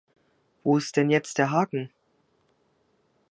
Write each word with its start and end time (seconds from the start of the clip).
Wo 0.63 0.77
ist 0.77 0.97
denn 0.97 1.11
jetzt 1.11 1.37
der 1.37 1.51
Haken? 1.51 1.93